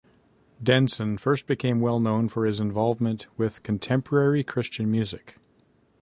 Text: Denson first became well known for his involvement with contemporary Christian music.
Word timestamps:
Denson 0.63 1.15
first 1.19 1.45
became 1.45 1.79
well 1.79 1.99
known 1.99 2.27
for 2.27 2.47
his 2.47 2.59
involvement 2.59 3.27
with 3.37 3.61
contemporary 3.61 4.43
Christian 4.43 4.89
music. 4.89 5.37